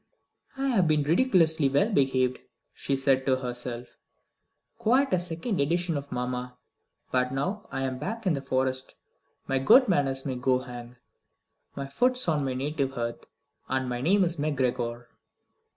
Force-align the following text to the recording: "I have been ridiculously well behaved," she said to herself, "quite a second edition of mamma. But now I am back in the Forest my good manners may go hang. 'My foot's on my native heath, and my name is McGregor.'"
"I 0.57 0.69
have 0.69 0.87
been 0.87 1.03
ridiculously 1.03 1.69
well 1.69 1.91
behaved," 1.91 2.39
she 2.73 2.95
said 2.95 3.23
to 3.27 3.35
herself, 3.35 3.97
"quite 4.79 5.13
a 5.13 5.19
second 5.19 5.61
edition 5.61 5.95
of 5.95 6.11
mamma. 6.11 6.57
But 7.11 7.31
now 7.31 7.67
I 7.71 7.81
am 7.83 7.99
back 7.99 8.25
in 8.25 8.33
the 8.33 8.41
Forest 8.41 8.95
my 9.45 9.59
good 9.59 9.87
manners 9.87 10.25
may 10.25 10.37
go 10.37 10.57
hang. 10.61 10.95
'My 11.75 11.85
foot's 11.85 12.27
on 12.27 12.43
my 12.43 12.55
native 12.55 12.95
heath, 12.95 13.27
and 13.69 13.87
my 13.87 14.01
name 14.01 14.23
is 14.23 14.37
McGregor.'" 14.37 15.05